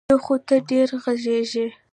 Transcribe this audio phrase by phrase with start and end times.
[0.11, 1.65] یو خو ته ډېره غږېږې.